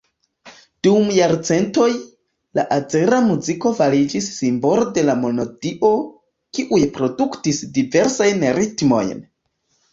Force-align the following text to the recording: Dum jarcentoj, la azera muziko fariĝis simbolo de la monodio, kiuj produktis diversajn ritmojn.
Dum 0.85 1.09
jarcentoj, 1.17 1.89
la 2.59 2.63
azera 2.77 3.19
muziko 3.27 3.73
fariĝis 3.81 4.31
simbolo 4.39 4.89
de 4.97 5.05
la 5.11 5.17
monodio, 5.27 5.93
kiuj 6.59 6.83
produktis 6.99 7.65
diversajn 7.79 8.51
ritmojn. 8.61 9.19